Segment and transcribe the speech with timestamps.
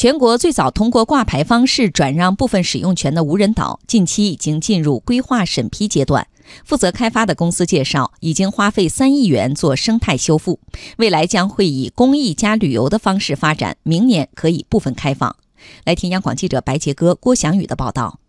[0.00, 6.26] 全国最早通过挂牌方式转让部分使用权的无人岛，近期已经进入规划审批阶段。
[6.64, 10.58] 负责开发的公司介绍，已经花费三亿元做生态修复，
[10.96, 15.36] 未来将会以公益加旅游的方式发展，明年可以部分开放。
[15.84, 18.19] 来听央广记者白杰哥、郭翔宇的报道。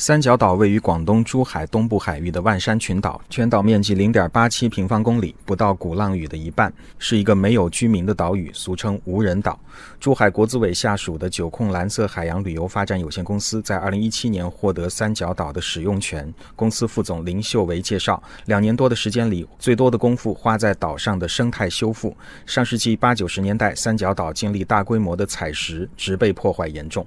[0.00, 9.60] 三角岛位于广东珠海东部海域的万山群岛，全岛面积零点八七平方公里，不到鼓浪屿的一半，是一个没有居民的岛屿，俗称无人岛。
[10.00, 16.32] 珠海国资委下属的九控蓝色海洋旅游发展有限公司在二零一七年获得三角岛的使用权。
[16.56, 22.16] 公司副总林秀维介绍，两年多的时间里，最多的功夫花在岛上的生态修复。
[22.46, 27.06] 上世纪八九十年代，三角岛经历大规模的采石，植被破坏严重。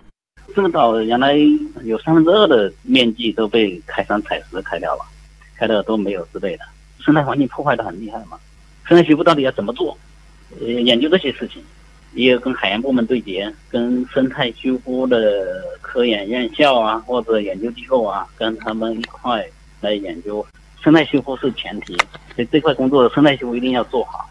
[0.55, 1.35] 这个岛原来
[1.83, 5.05] 有三分之二的面积都被开山采石开掉了，
[5.57, 6.63] 开的都没有植被的，
[6.99, 8.37] 生态环境破坏的很厉害嘛。
[8.85, 9.97] 生态修复到底要怎么做？
[10.59, 11.63] 呃，研究这些事情，
[12.13, 19.45] 也有跟海洋部门对接，跟生态修复的科研院校啊或者研究机构啊，跟他们一块
[19.81, 20.45] 来研究。
[20.83, 21.95] 生态修复是前提，
[22.35, 24.29] 所以这块工作生态修复一定要做好。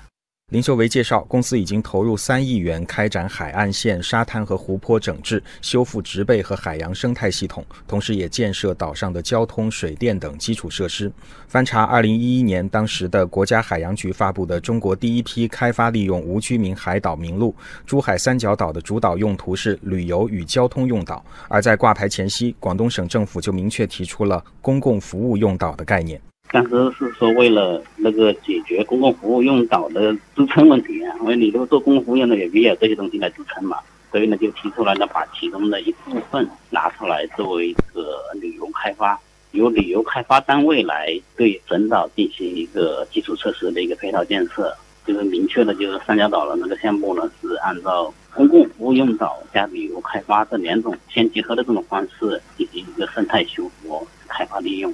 [0.52, 11.10] 林秀维介绍，公司已经投入三亿元开展海岸线、沙滩和湖泊整治、修复植被和海洋生态系统，同时也建设岛上的交通、水电等基础设施。
[11.48, 26.20] 翻查2011年当时的国家海洋局发布的中国第一批开发利用无居民海岛名录，珠海三角岛的主导用途是旅游与交通用岛，而在挂牌前夕，广东省政府就明确提出了公共服务用岛的概念。
[26.52, 33.78] 当时是说为了那个解决公共服务用岛的支撑问题，因为你这个做公共服务用的，也必要这些东西来支撑嘛，
[34.10, 39.18] 所以呢就提出来呢，把其中的一部分拿出来作为一个旅游开发，
[39.52, 54.92] 由旅游开发单位来对整岛进行一个基础设施的一个配套建设，就是明确的，就是三角岛的那个项目呢是按照公共服务用岛加旅游开发这两种相结合的这种方式进行一个生态修复、开发利用。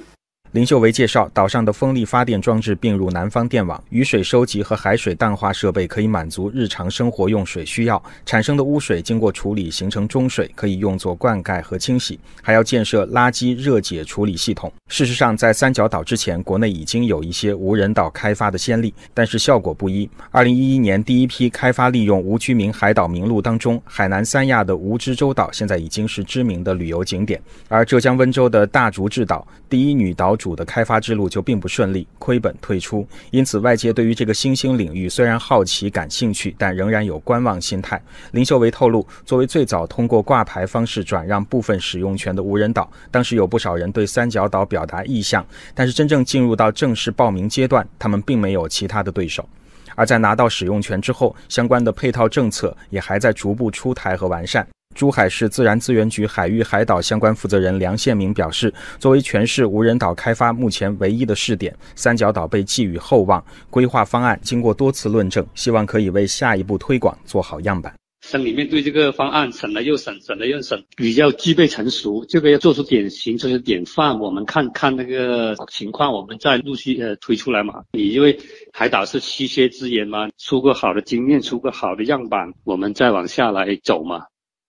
[0.51, 8.01] 林秀维介绍，岛上的风力发电装置并入南方电网，雨水收集和海水淡化设备可以满足日常生活用水需要。
[8.25, 12.19] 产生的污水经过处理形成中水，可以用作灌溉和清洗。
[12.41, 14.73] 还要建设垃圾热解处理系统。
[14.87, 20.09] 事实上，在三角岛之前，国内已经有一些无人岛开发的先例，但是效果不一。
[20.31, 30.48] 二零一一年第一批开发利用无居民海岛名录当中，海南三亚的蜈支洲岛现在已经是知名的旅游景点，而浙江温州的大竹制岛第一女岛主。
[30.55, 33.07] 的开发之路就并不顺利，亏本退出。
[33.31, 38.01] 因此，外界对于这个新兴领域虽然好奇、感兴趣，但仍然有观望心态。
[38.31, 49.47] 林秀维透露，作为最早通过挂牌方式转让部分使用权的无人岛，当时有不少人对三角岛表达意向，但是真正进入到正式报名阶段，他们并没有其他的对手。
[49.95, 54.65] 而在拿到使用权之后，相关的配套政策也还在逐步出台和完善。
[54.95, 63.41] 珠海市自然资源局海域海岛相关负责人梁宪明表示，作为全市无人岛开发目前唯一的试点，三角岛被寄予厚望。
[63.69, 67.93] 规划方案经过多次论证，希望可以为下一步推广做好样板。
[68.27, 74.19] 省里面对这个方案审了又审，审了又审，比较具备成熟，这个要做出典型，做出典范。
[74.19, 77.83] 我们看看那个情况，我们再陆续呃推出来嘛。
[77.93, 78.37] 你因为
[78.73, 84.25] 海岛是稀缺资源嘛，出个好的经验，出个好的样板，我们再往下来走嘛。